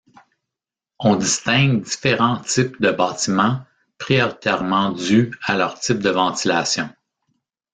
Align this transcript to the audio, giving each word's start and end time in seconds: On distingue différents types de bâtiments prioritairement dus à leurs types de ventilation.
On 0.97 1.15
distingue 1.15 1.83
différents 1.83 2.37
types 2.39 2.81
de 2.81 2.89
bâtiments 2.89 3.61
prioritairement 3.99 4.91
dus 4.93 5.31
à 5.45 5.55
leurs 5.55 5.79
types 5.79 5.99
de 6.01 6.09
ventilation. 6.09 6.89